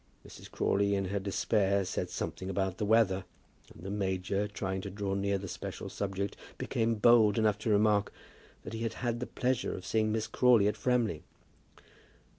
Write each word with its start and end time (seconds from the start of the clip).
Mrs. 0.27 0.49
Crawley, 0.49 0.95
in 0.95 1.05
her 1.05 1.19
despair, 1.19 1.85
said 1.85 2.09
something 2.09 2.49
about 2.49 2.79
the 2.79 2.85
weather; 2.85 3.23
and 3.71 3.83
the 3.83 3.91
major, 3.91 4.47
trying 4.47 4.81
to 4.81 4.89
draw 4.89 5.13
near 5.13 5.37
the 5.37 5.47
special 5.47 5.89
subject, 5.89 6.35
became 6.57 6.95
bold 6.95 7.37
enough 7.37 7.59
to 7.59 7.69
remark 7.69 8.11
"that 8.63 8.73
he 8.73 8.81
had 8.81 8.95
had 9.05 9.19
the 9.19 9.27
pleasure 9.27 9.75
of 9.77 9.85
seeing 9.85 10.11
Miss 10.11 10.25
Crawley 10.25 10.67
at 10.67 10.75
Framley." 10.75 11.21